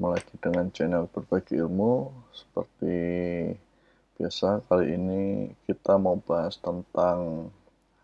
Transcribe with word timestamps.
Ketemu 0.00 0.16
lagi 0.16 0.36
dengan 0.40 0.66
channel 0.72 1.04
berbagi 1.12 1.60
ilmu 1.60 2.08
Seperti 2.32 2.96
biasa 4.16 4.64
kali 4.64 4.96
ini 4.96 5.52
kita 5.68 6.00
mau 6.00 6.16
bahas 6.16 6.56
tentang 6.56 7.52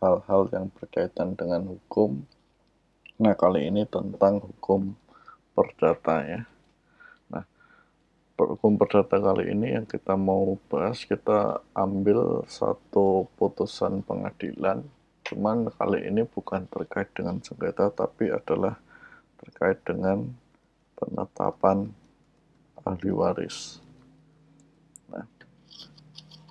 hal-hal 0.05 0.45
yang 0.53 0.69
berkaitan 0.77 1.33
dengan 1.33 1.65
hukum. 1.65 2.21
Nah 3.17 3.33
kali 3.33 3.73
ini 3.73 3.89
tentang 3.89 4.45
hukum 4.45 4.93
perdata 5.57 6.21
ya. 6.21 6.45
Nah 7.33 7.49
hukum 8.45 8.77
perdata 8.77 9.17
kali 9.17 9.57
ini 9.57 9.81
yang 9.81 9.89
kita 9.89 10.21
mau 10.21 10.61
bahas 10.69 11.01
kita 11.01 11.65
ambil 11.73 12.45
satu 12.45 13.25
putusan 13.41 14.05
pengadilan. 14.05 14.85
Cuman 15.25 15.73
kali 15.73 16.05
ini 16.13 16.29
bukan 16.29 16.69
terkait 16.69 17.09
dengan 17.17 17.41
sengketa 17.41 17.89
tapi 17.89 18.29
adalah 18.29 18.77
terkait 19.41 19.81
dengan 19.81 20.45
penetapan 20.97 21.93
ahli 22.83 23.13
waris. 23.13 23.79
Nah, 25.13 25.29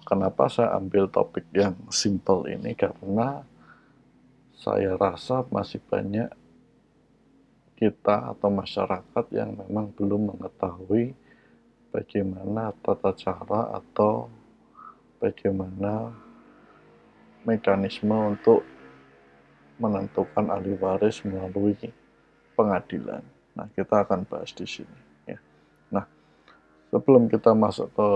kenapa 0.05 0.47
saya 0.47 0.77
ambil 0.77 1.09
topik 1.09 1.49
yang 1.51 1.75
simple 1.89 2.45
ini? 2.47 2.77
Karena 2.77 3.41
saya 4.55 4.95
rasa 4.95 5.43
masih 5.49 5.81
banyak 5.83 6.29
kita 7.75 8.31
atau 8.31 8.47
masyarakat 8.47 9.25
yang 9.35 9.51
memang 9.51 9.91
belum 9.91 10.31
mengetahui 10.31 11.11
bagaimana 11.91 12.71
tata 12.79 13.11
cara 13.11 13.75
atau 13.75 14.31
bagaimana 15.19 16.15
mekanisme 17.43 18.15
untuk 18.15 18.63
menentukan 19.75 20.49
ahli 20.49 20.71
waris 20.79 21.19
melalui 21.27 21.75
pengadilan. 22.55 23.34
Nah, 23.55 23.67
kita 23.71 24.03
akan 24.03 24.27
bahas 24.27 24.51
di 24.51 24.67
sini. 24.67 24.99
Ya. 25.23 25.39
Nah, 25.87 26.05
sebelum 26.91 27.31
kita 27.31 27.55
masuk 27.55 27.87
ke 27.95 28.09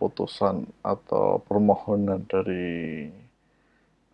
putusan 0.00 0.64
atau 0.80 1.44
permohonan 1.44 2.24
dari 2.24 3.08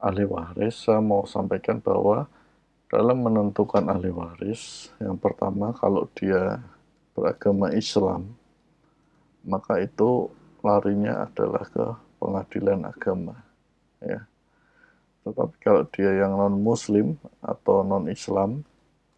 ahli 0.03 0.25
waris, 0.27 0.83
saya 0.83 0.99
mau 0.99 1.23
sampaikan 1.25 1.79
bahwa 1.79 2.27
dalam 2.91 3.23
menentukan 3.23 3.87
ahli 3.87 4.11
waris, 4.11 4.91
yang 4.99 5.19
pertama 5.19 5.71
kalau 5.75 6.11
dia 6.19 6.63
beragama 7.15 7.71
Islam, 7.75 8.35
maka 9.47 9.79
itu 9.79 10.31
larinya 10.67 11.27
adalah 11.31 11.63
ke 11.71 11.87
pengadilan 12.19 12.83
agama. 12.91 13.39
Ya. 14.03 14.27
Tetapi 15.23 15.55
kalau 15.63 15.83
dia 15.91 16.11
yang 16.27 16.39
non-Muslim 16.39 17.19
atau 17.43 17.83
non-Islam, 17.83 18.63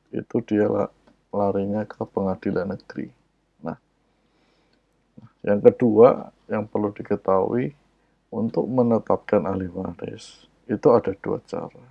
itu 0.08 0.36
dia 0.44 0.64
larinya 1.32 1.84
ke 1.84 2.00
pengadilan 2.08 2.76
negeri. 2.76 3.12
Nah, 3.60 3.76
yang 5.44 5.60
kedua 5.60 6.32
yang 6.48 6.64
perlu 6.64 6.92
diketahui 6.92 7.76
untuk 8.28 8.64
menetapkan 8.68 9.44
ahli 9.44 9.68
waris 9.68 10.48
itu 10.68 10.88
ada 10.92 11.12
dua 11.20 11.40
cara. 11.48 11.86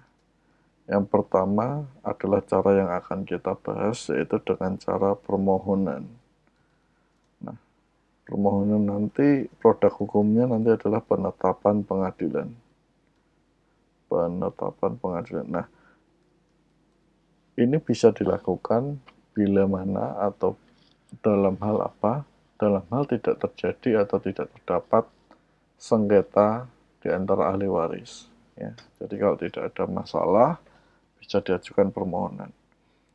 Yang 0.88 1.06
pertama 1.12 1.84
adalah 2.00 2.40
cara 2.46 2.72
yang 2.80 2.90
akan 2.94 3.28
kita 3.28 3.60
bahas 3.60 4.08
yaitu 4.08 4.40
dengan 4.40 4.80
cara 4.80 5.20
permohonan. 5.20 6.08
Nah, 7.44 7.58
permohonan 8.24 8.88
nanti 8.88 9.52
produk 9.60 9.92
hukumnya 9.92 10.48
nanti 10.48 10.72
adalah 10.72 11.04
penetapan 11.04 11.84
pengadilan. 11.84 12.50
Penetapan 14.08 14.92
pengadilan. 14.96 15.48
Nah, 15.52 15.68
ini 17.60 17.76
bisa 17.84 18.16
dilakukan 18.16 19.02
bila 19.38 19.70
mana 19.70 20.18
atau 20.18 20.58
dalam 21.22 21.54
hal 21.62 21.78
apa, 21.86 22.26
dalam 22.58 22.82
hal 22.90 23.06
tidak 23.06 23.38
terjadi 23.38 24.02
atau 24.02 24.18
tidak 24.18 24.50
terdapat 24.58 25.06
sengketa 25.78 26.66
di 27.06 27.14
antara 27.14 27.54
ahli 27.54 27.70
waris. 27.70 28.26
Ya. 28.58 28.74
Jadi 28.98 29.16
kalau 29.22 29.38
tidak 29.38 29.70
ada 29.70 29.86
masalah, 29.86 30.50
bisa 31.22 31.38
diajukan 31.38 31.94
permohonan. 31.94 32.50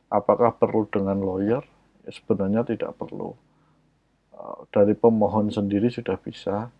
Apakah 0.07 0.55
perlu 0.55 0.87
dengan 0.87 1.19
lawyer? 1.19 1.67
Ya, 2.07 2.11
sebenarnya 2.15 2.63
tidak 2.63 2.95
perlu. 2.95 3.35
Eh, 4.31 4.59
dari 4.71 4.95
pemohon 4.95 5.51
sendiri 5.51 5.91
sudah 5.91 6.15
bisa 6.15 6.71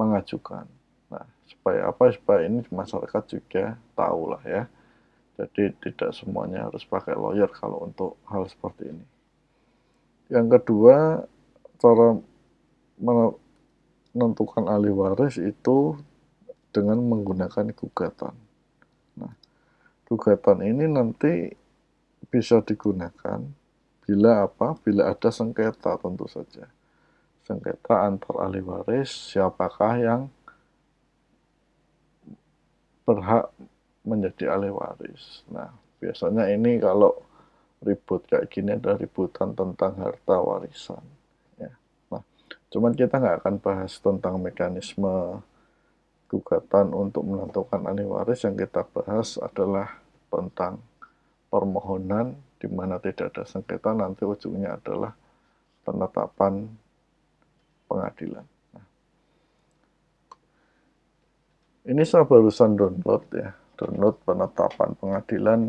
mengajukan. 0.00 0.64
Nah, 1.12 1.28
supaya 1.44 1.92
apa? 1.92 2.08
Supaya 2.08 2.48
ini 2.48 2.64
masyarakat 2.72 3.22
juga 3.28 3.76
tahu 3.92 4.32
lah 4.32 4.42
ya 4.48 4.64
jadi 5.42 5.74
tidak 5.82 6.14
semuanya 6.14 6.70
harus 6.70 6.86
pakai 6.86 7.18
lawyer 7.18 7.50
kalau 7.50 7.82
untuk 7.82 8.14
hal 8.30 8.46
seperti 8.46 8.94
ini. 8.94 9.06
Yang 10.30 10.46
kedua, 10.62 11.26
cara 11.82 12.14
menentukan 13.02 14.70
ahli 14.70 14.94
waris 14.94 15.42
itu 15.42 15.98
dengan 16.70 17.02
menggunakan 17.02 17.74
gugatan. 17.74 18.32
Nah, 19.18 19.34
gugatan 20.06 20.62
ini 20.62 20.86
nanti 20.86 21.50
bisa 22.30 22.62
digunakan 22.62 23.42
bila 24.06 24.46
apa? 24.46 24.78
Bila 24.80 25.10
ada 25.10 25.28
sengketa 25.34 25.98
tentu 25.98 26.30
saja. 26.30 26.70
Sengketa 27.42 28.06
antar 28.06 28.46
ahli 28.46 28.62
waris, 28.62 29.10
siapakah 29.34 29.94
yang 29.98 30.22
berhak 33.02 33.50
menjadi 34.02 34.50
ahli 34.54 34.70
waris. 34.70 35.46
Nah, 35.50 35.70
biasanya 36.02 36.50
ini 36.50 36.78
kalau 36.82 37.14
ribut 37.82 38.26
kayak 38.26 38.50
gini 38.50 38.74
ada 38.74 38.98
ributan 38.98 39.54
tentang 39.54 39.94
harta 39.98 40.36
warisan. 40.42 41.02
Ya. 41.58 41.70
Nah, 42.10 42.22
cuman 42.70 42.92
kita 42.94 43.18
nggak 43.18 43.36
akan 43.42 43.56
bahas 43.62 43.98
tentang 44.02 44.38
mekanisme 44.42 45.42
gugatan 46.30 46.90
untuk 46.94 47.22
menentukan 47.26 47.82
ahli 47.86 48.06
waris. 48.06 48.42
Yang 48.42 48.66
kita 48.66 48.82
bahas 48.90 49.38
adalah 49.38 49.98
tentang 50.30 50.82
permohonan 51.50 52.34
di 52.58 52.66
mana 52.70 52.98
tidak 53.02 53.34
ada 53.34 53.42
sengketa 53.46 53.94
nanti 53.94 54.22
ujungnya 54.22 54.78
adalah 54.78 55.14
penetapan 55.82 56.70
pengadilan. 57.90 58.46
Nah, 58.72 58.86
ini 61.90 62.02
saya 62.06 62.22
barusan 62.22 62.78
download 62.78 63.26
ya 63.34 63.61
download 63.82 64.14
penetapan 64.22 64.94
pengadilan 64.94 65.60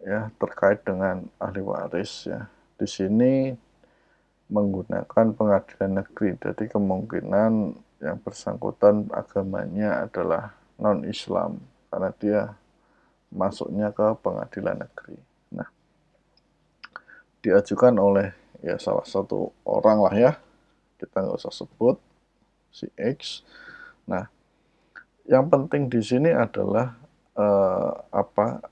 ya 0.00 0.32
terkait 0.40 0.80
dengan 0.80 1.28
ahli 1.36 1.60
waris 1.60 2.24
ya. 2.24 2.48
Di 2.80 2.88
sini 2.88 3.52
menggunakan 4.48 5.36
pengadilan 5.36 6.00
negeri. 6.00 6.40
Jadi 6.40 6.64
kemungkinan 6.72 7.52
yang 8.00 8.16
bersangkutan 8.24 9.12
agamanya 9.12 10.08
adalah 10.08 10.56
non-Islam 10.80 11.60
karena 11.92 12.10
dia 12.16 12.40
masuknya 13.28 13.92
ke 13.92 14.16
pengadilan 14.24 14.88
negeri. 14.88 15.20
Nah, 15.52 15.68
diajukan 17.44 17.92
oleh 17.92 18.32
ya 18.64 18.80
salah 18.80 19.04
satu 19.04 19.52
orang 19.68 19.98
lah 20.00 20.14
ya, 20.16 20.32
kita 20.96 21.20
nggak 21.20 21.44
usah 21.44 21.52
sebut 21.52 22.00
si 22.72 22.88
X. 22.96 23.44
Nah, 24.08 24.32
yang 25.28 25.52
penting 25.52 25.92
di 25.92 26.00
sini 26.00 26.32
adalah 26.32 26.96
uh, 27.38 27.90
apa 28.10 28.66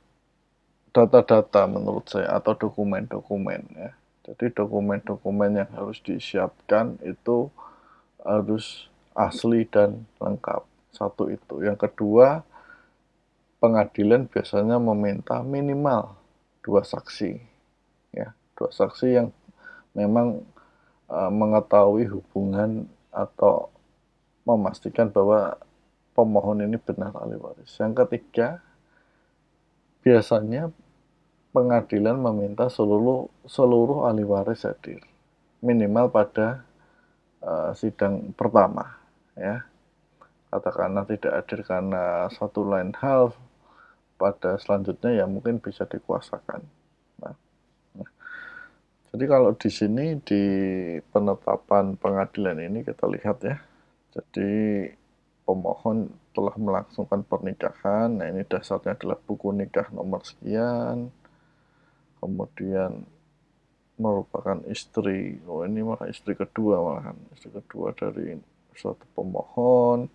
data-data 0.91 1.71
menurut 1.71 2.09
saya 2.10 2.34
atau 2.34 2.59
dokumen-dokumen 2.59 3.62
ya. 3.78 3.91
Jadi 4.27 4.50
dokumen-dokumen 4.50 5.62
yang 5.62 5.71
harus 5.71 6.03
disiapkan 6.03 6.99
itu 7.06 7.47
harus 8.27 8.91
asli 9.15 9.63
dan 9.71 10.03
lengkap. 10.18 10.66
Satu 10.91 11.30
itu. 11.30 11.63
Yang 11.63 11.86
kedua, 11.86 12.42
pengadilan 13.63 14.27
biasanya 14.27 14.83
meminta 14.83 15.47
minimal 15.47 16.18
dua 16.66 16.83
saksi. 16.83 17.39
Ya, 18.10 18.34
dua 18.59 18.74
saksi 18.74 19.09
yang 19.15 19.28
memang 19.95 20.42
uh, 21.07 21.30
mengetahui 21.30 22.10
hubungan 22.10 22.91
atau 23.15 23.71
memastikan 24.42 25.07
bahwa 25.07 25.54
pemohon 26.16 26.65
ini 26.65 26.80
benar 26.80 27.13
ahli 27.13 27.36
waris. 27.36 27.77
Yang 27.77 28.09
ketiga, 28.09 28.65
biasanya 30.01 30.72
pengadilan 31.57 32.21
meminta 32.21 32.68
seluruh 32.68 33.33
seluruh 33.48 34.09
ahli 34.09 34.28
waris 34.28 34.68
hadir 34.68 35.01
minimal 35.65 36.13
pada 36.13 36.68
uh, 37.41 37.72
sidang 37.72 38.36
pertama 38.36 39.01
ya 39.33 39.65
katakanlah 40.53 41.09
tidak 41.09 41.33
hadir 41.33 41.60
karena 41.65 42.28
satu 42.28 42.60
lain 42.60 42.92
hal 43.01 43.33
pada 44.21 44.60
selanjutnya 44.60 45.16
ya 45.16 45.24
mungkin 45.24 45.57
bisa 45.57 45.89
dikuasakan 45.89 46.60
nah, 47.24 47.34
nah. 47.97 48.10
jadi 49.16 49.24
kalau 49.24 49.57
di 49.57 49.71
sini 49.72 50.21
di 50.22 50.42
penetapan 51.09 51.97
pengadilan 51.97 52.60
ini 52.63 52.84
kita 52.84 53.09
lihat 53.09 53.41
ya 53.41 53.57
jadi 54.13 54.53
pemohon 55.47 56.10
telah 56.34 56.53
melangsungkan 56.59 57.22
pernikahan. 57.22 58.10
Nah, 58.10 58.27
ini 58.27 58.43
dasarnya 58.43 58.98
adalah 58.98 59.16
buku 59.22 59.54
nikah 59.54 59.89
nomor 59.95 60.27
sekian. 60.27 61.15
Kemudian 62.19 63.07
merupakan 63.97 64.60
istri, 64.69 65.41
oh 65.48 65.65
ini 65.65 65.81
malah 65.81 66.10
istri 66.10 66.37
kedua 66.37 66.83
malahan, 66.84 67.16
istri 67.33 67.48
kedua 67.48 67.97
dari 67.97 68.37
suatu 68.77 69.09
pemohon, 69.16 70.13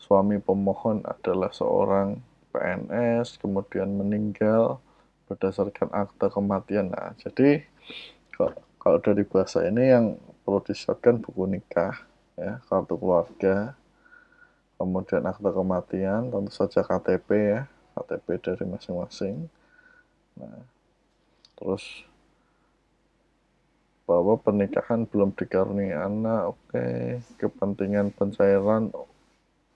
suami 0.00 0.40
pemohon 0.40 1.04
adalah 1.04 1.52
seorang 1.52 2.16
PNS, 2.56 3.36
kemudian 3.36 3.92
meninggal 3.92 4.80
berdasarkan 5.28 5.92
akta 5.92 6.32
kematian. 6.32 6.88
Nah, 6.88 7.12
jadi 7.20 7.68
kalau 8.80 8.98
dari 9.04 9.28
bahasa 9.28 9.60
ini 9.68 9.92
yang 9.92 10.16
perlu 10.44 10.64
disiapkan 10.64 11.20
buku 11.20 11.44
nikah, 11.52 12.08
ya, 12.40 12.64
kartu 12.64 12.96
keluarga, 12.96 13.76
kemudian 14.82 15.22
akta 15.22 15.54
kematian, 15.54 16.34
tentu 16.34 16.50
saja 16.50 16.82
KTP 16.82 17.28
ya, 17.38 17.60
KTP 17.94 18.26
dari 18.42 18.64
masing-masing. 18.66 19.46
Nah, 20.34 20.66
terus 21.54 21.86
bahwa 24.02 24.34
pernikahan 24.42 25.06
belum 25.06 25.30
dikaruniai 25.38 25.94
anak, 25.94 26.58
oke, 26.58 26.74
okay. 26.74 27.22
kepentingan 27.38 28.10
pencairan 28.10 28.90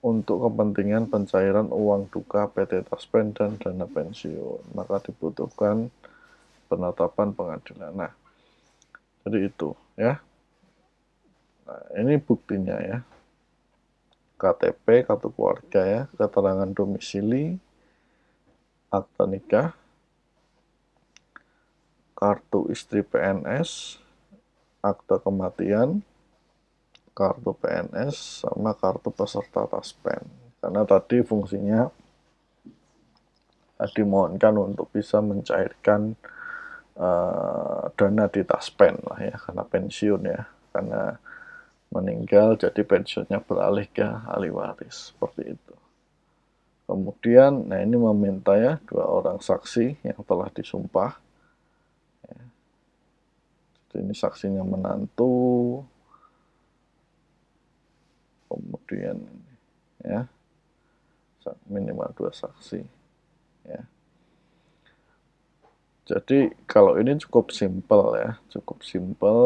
untuk 0.03 0.43
kepentingan 0.43 1.07
pencairan 1.07 1.71
uang 1.71 2.11
duka 2.11 2.51
PT 2.51 2.83
Taspen 2.91 3.31
dan 3.31 3.55
dana 3.55 3.87
pensiun, 3.87 4.75
maka 4.75 4.99
dibutuhkan 5.07 5.87
penetapan 6.67 7.31
pengadilan. 7.31 7.95
Nah, 7.95 8.13
jadi 9.23 9.47
itu 9.47 9.71
ya. 9.95 10.19
Nah, 11.63 11.83
ini 11.95 12.19
buktinya 12.19 12.75
ya. 12.83 12.99
KTP, 14.37 15.03
kartu 15.03 15.33
keluarga 15.33 15.81
ya, 15.81 16.01
keterangan 16.13 16.69
domisili, 16.69 17.57
akta 18.93 19.25
nikah, 19.25 19.73
kartu 22.13 22.69
istri 22.69 23.01
PNS, 23.01 23.97
akta 24.85 25.17
kematian, 25.17 26.05
kartu 27.17 27.57
PNS, 27.57 28.45
sama 28.45 28.77
kartu 28.77 29.09
peserta 29.09 29.65
Taspen. 29.65 30.21
Karena 30.61 30.85
tadi 30.85 31.25
fungsinya 31.25 31.89
dimohonkan 33.77 34.57
untuk 34.57 34.89
bisa 34.89 35.21
mencairkan 35.21 36.17
uh, 36.97 37.89
dana 37.93 38.25
di 38.29 38.41
Taspen 38.45 39.01
lah 39.05 39.19
ya, 39.21 39.35
karena 39.37 39.63
pensiun 39.65 40.21
ya, 40.25 40.41
karena 40.73 41.17
meninggal 41.87 42.59
jadi 42.59 42.81
pensiunnya 42.83 43.39
beralih 43.43 43.87
ke 43.87 44.03
ahli 44.03 44.51
waris 44.51 45.13
seperti 45.15 45.55
itu. 45.55 45.75
Kemudian, 46.87 47.67
nah 47.67 47.83
ini 47.83 47.99
meminta 47.99 48.55
ya 48.55 48.79
dua 48.87 49.03
orang 49.07 49.43
saksi 49.43 49.99
yang 50.07 50.19
telah 50.23 50.47
disumpah. 50.51 51.19
Ini 53.97 54.13
saksinya 54.13 54.61
menantu. 54.61 55.81
Kemudian 58.45 59.17
ya 60.05 60.29
minimal 61.67 62.11
dua 62.13 62.31
saksi 62.31 62.83
ya. 63.65 63.81
Jadi 66.07 66.55
kalau 66.69 66.95
ini 67.01 67.19
cukup 67.19 67.51
simpel 67.51 68.15
ya 68.15 68.39
cukup 68.53 68.85
simpel. 68.85 69.39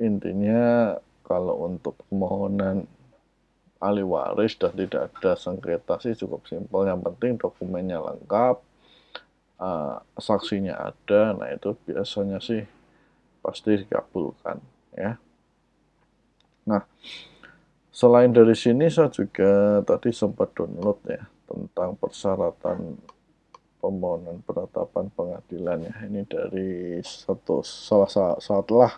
Intinya 0.00 0.96
kalau 1.30 1.70
untuk 1.70 1.94
permohonan 2.10 2.90
ahli 3.78 4.02
waris 4.02 4.58
dan 4.58 4.74
tidak 4.74 5.14
ada 5.14 5.38
sengketa 5.38 6.02
sih 6.02 6.18
cukup 6.18 6.42
simpel 6.50 6.90
yang 6.90 6.98
penting 6.98 7.38
dokumennya 7.38 8.02
lengkap 8.02 8.58
uh, 9.62 10.02
saksinya 10.18 10.90
ada 10.90 11.38
nah 11.38 11.48
itu 11.54 11.78
biasanya 11.86 12.42
sih 12.42 12.66
pasti 13.40 13.80
dikabulkan 13.80 14.60
ya. 14.94 15.16
Nah, 16.68 16.84
selain 17.90 18.30
dari 18.30 18.52
sini 18.52 18.86
saya 18.92 19.08
juga 19.08 19.80
tadi 19.82 20.12
sempat 20.12 20.52
download 20.52 21.00
ya 21.08 21.24
tentang 21.48 21.96
persyaratan 21.98 23.00
permohonan 23.80 24.44
penetapan 24.44 25.08
pengadilan 25.16 25.78
ya. 25.88 25.94
Ini 26.06 26.22
dari 26.28 27.00
satu 27.00 27.64
salah 27.64 28.36
setelah 28.38 28.92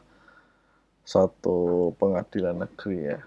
satu 1.03 1.91
pengadilan 1.99 2.67
negeri 2.67 2.99
ya. 3.15 3.21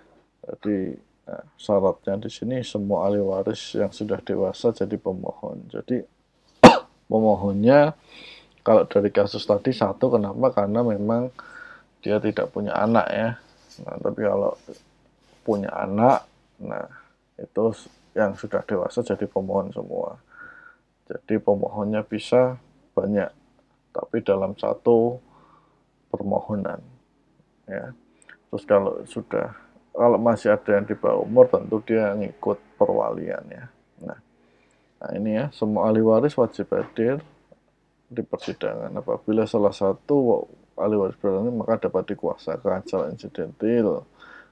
Jadi 0.46 0.96
nah, 1.28 1.44
syaratnya 1.60 2.16
di 2.26 2.30
sini 2.32 2.64
semua 2.64 3.08
ahli 3.10 3.20
waris 3.20 3.76
yang 3.76 3.92
sudah 3.92 4.20
dewasa 4.24 4.72
jadi 4.72 4.96
pemohon. 4.96 5.68
Jadi 5.70 6.04
pemohonnya 7.12 7.94
kalau 8.66 8.84
dari 8.90 9.14
kasus 9.14 9.46
tadi 9.46 9.70
satu 9.76 10.18
kenapa? 10.18 10.50
Karena 10.50 10.82
memang 10.82 11.30
dia 12.02 12.18
tidak 12.18 12.50
punya 12.50 12.74
anak 12.74 13.08
ya. 13.14 13.30
Nah, 13.86 13.96
tapi 14.02 14.22
kalau 14.24 14.54
punya 15.46 15.70
anak, 15.70 16.26
nah 16.58 16.90
itu 17.38 17.76
yang 18.18 18.34
sudah 18.34 18.64
dewasa 18.64 19.04
jadi 19.04 19.28
pemohon 19.28 19.70
semua. 19.70 20.18
Jadi 21.06 21.38
pemohonnya 21.38 22.02
bisa 22.02 22.58
banyak, 22.98 23.30
tapi 23.94 24.24
dalam 24.26 24.58
satu 24.58 25.22
permohonan. 26.10 26.95
Ya. 27.66 27.94
Terus 28.50 28.64
kalau 28.64 29.02
sudah 29.10 29.54
kalau 29.96 30.20
masih 30.20 30.52
ada 30.52 30.76
yang 30.76 30.86
di 30.86 30.96
bawah 30.96 31.24
umur 31.24 31.48
tentu 31.48 31.80
dia 31.88 32.12
ngikut 32.14 32.60
perwalian 32.76 33.44
ya. 33.48 33.66
Nah, 34.04 34.20
nah 35.00 35.10
ini 35.16 35.40
ya 35.40 35.46
semua 35.56 35.88
ahli 35.88 36.04
waris 36.04 36.36
wajib 36.36 36.68
hadir 36.76 37.24
di 38.12 38.22
persidangan. 38.22 38.92
Apabila 38.92 39.48
salah 39.48 39.72
satu 39.72 40.46
ahli 40.76 40.96
waris 41.00 41.16
berani 41.18 41.50
maka 41.50 41.88
dapat 41.88 42.12
dikuasakan 42.12 42.84
secara 42.84 43.06
insidentil 43.10 44.04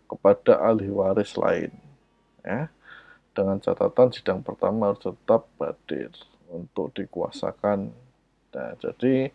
kepada 0.08 0.64
ahli 0.64 0.88
waris 0.88 1.36
lain. 1.36 1.72
Ya. 2.42 2.72
Dengan 3.34 3.58
catatan 3.58 4.14
sidang 4.14 4.46
pertama 4.46 4.94
harus 4.94 5.02
tetap 5.04 5.50
hadir 5.60 6.14
untuk 6.54 6.94
dikuasakan. 6.94 7.90
Nah, 8.54 8.72
jadi 8.78 9.34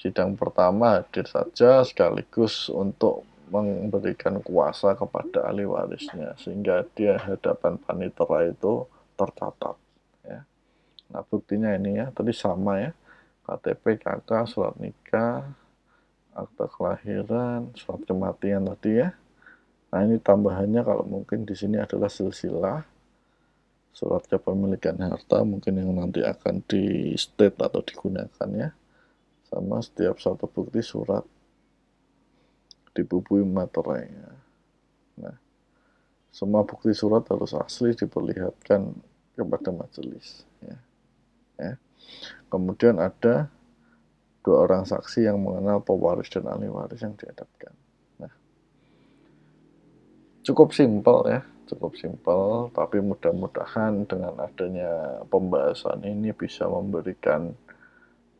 sidang 0.00 0.34
pertama 0.38 1.00
hadir 1.02 1.26
saja 1.26 1.82
sekaligus 1.86 2.70
untuk 2.70 3.26
memberikan 3.48 4.40
kuasa 4.40 4.96
kepada 4.96 5.46
ahli 5.46 5.68
warisnya 5.68 6.34
sehingga 6.40 6.82
dia 6.96 7.20
hadapan 7.20 7.78
panitera 7.78 8.50
itu 8.50 8.88
tercatat 9.14 9.76
ya. 10.26 10.40
Nah, 11.12 11.22
buktinya 11.28 11.70
ini 11.76 12.00
ya, 12.00 12.10
tadi 12.10 12.34
sama 12.34 12.80
ya 12.80 12.90
KTP, 13.44 14.00
KK, 14.00 14.30
surat 14.48 14.74
nikah, 14.80 15.44
akta 16.32 16.64
kelahiran, 16.64 17.68
surat 17.76 18.00
kematian 18.08 18.64
tadi 18.72 19.04
ya. 19.04 19.12
Nah 19.92 20.00
ini 20.02 20.16
tambahannya 20.18 20.80
kalau 20.82 21.04
mungkin 21.06 21.44
di 21.46 21.54
sini 21.54 21.78
adalah 21.78 22.10
silsilah 22.10 22.82
surat 23.94 24.26
kepemilikan 24.26 24.98
harta 24.98 25.46
mungkin 25.46 25.78
yang 25.78 25.94
nanti 25.94 26.24
akan 26.24 26.66
di 26.66 27.14
state 27.14 27.60
atau 27.62 27.78
digunakan 27.84 28.48
ya. 28.56 28.74
Sama 29.54 29.78
setiap 29.78 30.18
satu 30.18 30.50
bukti 30.50 30.82
surat 30.82 31.22
dibubui 32.90 33.46
materainya. 33.46 34.34
Nah, 35.22 35.36
semua 36.34 36.66
bukti 36.66 36.90
surat 36.90 37.22
harus 37.30 37.54
asli 37.54 37.94
diperlihatkan 37.94 38.90
kepada 39.38 39.70
majelis 39.70 40.42
ya. 40.58 40.78
ya. 41.62 41.74
Kemudian 42.50 42.98
ada 42.98 43.46
dua 44.42 44.66
orang 44.66 44.82
saksi 44.82 45.30
yang 45.30 45.38
mengenal 45.38 45.78
pewaris 45.86 46.26
dan 46.34 46.50
ahli 46.50 46.66
waris 46.66 46.98
yang 46.98 47.14
dihadapkan. 47.14 47.70
Nah, 48.18 48.34
cukup 50.42 50.74
simpel 50.74 51.30
ya, 51.30 51.46
cukup 51.70 51.94
simpel, 51.94 52.70
tapi 52.74 52.98
mudah-mudahan 52.98 54.02
dengan 54.02 54.34
adanya 54.42 55.22
pembahasan 55.30 56.02
ini 56.02 56.34
bisa 56.34 56.66
memberikan 56.66 57.54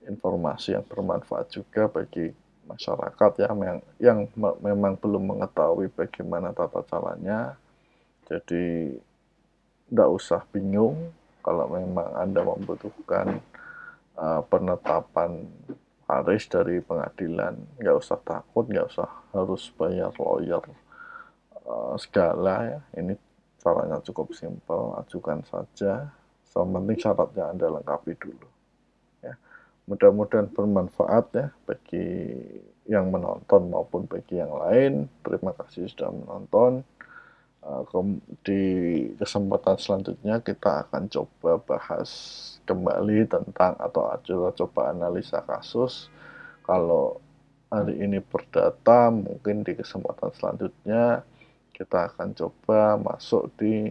informasi 0.08 0.76
yang 0.76 0.84
bermanfaat 0.86 1.50
juga 1.52 1.88
bagi 1.88 2.32
masyarakat 2.64 3.30
ya 3.44 3.48
yang, 3.52 3.80
yang 4.00 4.18
memang 4.60 4.96
belum 4.96 5.36
mengetahui 5.36 5.92
bagaimana 5.92 6.52
tata 6.56 6.80
caranya. 6.88 7.56
Jadi 8.24 8.96
tidak 9.88 10.08
usah 10.16 10.40
bingung 10.48 11.12
kalau 11.44 11.68
memang 11.68 12.08
Anda 12.16 12.40
membutuhkan 12.40 13.36
uh, 14.16 14.40
penetapan 14.48 15.44
Haris 16.08 16.48
dari 16.48 16.80
pengadilan. 16.80 17.60
Nggak 17.76 17.96
usah 18.00 18.18
takut 18.24 18.64
nggak 18.64 18.88
usah 18.88 19.08
harus 19.36 19.68
bayar 19.76 20.12
lawyer 20.16 20.64
uh, 21.68 21.96
segala 22.00 22.64
ya. 22.64 22.80
Ini 22.96 23.12
caranya 23.60 24.00
cukup 24.00 24.32
simpel 24.32 24.96
ajukan 25.04 25.44
saja. 25.44 26.08
Yang 26.54 26.70
penting 26.70 26.98
syaratnya 27.02 27.44
anda 27.50 27.66
lengkapi 27.66 28.14
dulu 28.14 28.53
mudah-mudahan 29.84 30.48
bermanfaat 30.48 31.24
ya 31.36 31.46
bagi 31.68 32.08
yang 32.88 33.12
menonton 33.12 33.68
maupun 33.68 34.08
bagi 34.08 34.40
yang 34.40 34.52
lain. 34.52 35.08
Terima 35.24 35.52
kasih 35.56 35.88
sudah 35.88 36.12
menonton. 36.12 36.84
Uh, 37.64 37.80
di 38.44 38.64
kesempatan 39.16 39.80
selanjutnya 39.80 40.36
kita 40.44 40.84
akan 40.84 41.08
coba 41.08 41.56
bahas 41.64 42.10
kembali 42.68 43.24
tentang 43.24 43.72
atau 43.80 44.12
coba 44.20 44.48
coba 44.52 44.80
analisa 44.92 45.40
kasus. 45.40 46.12
Kalau 46.64 47.24
hari 47.72 48.04
ini 48.04 48.20
perdata, 48.20 49.08
mungkin 49.08 49.64
di 49.64 49.72
kesempatan 49.80 50.32
selanjutnya 50.36 51.24
kita 51.72 52.12
akan 52.12 52.36
coba 52.36 53.00
masuk 53.00 53.48
di 53.56 53.88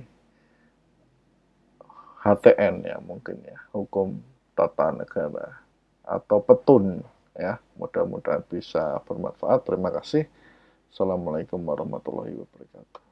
HTN 2.21 2.87
ya 2.87 2.97
mungkin 3.01 3.41
ya, 3.41 3.57
hukum 3.73 4.21
tata 4.55 4.93
negara 4.95 5.62
atau 6.03 6.43
petun 6.43 7.01
ya. 7.35 7.59
Mudah-mudahan 7.79 8.43
bisa 8.47 9.01
bermanfaat. 9.07 9.65
Terima 9.65 9.89
kasih. 9.89 10.27
Assalamualaikum 10.93 11.57
warahmatullahi 11.65 12.37
wabarakatuh. 12.37 13.02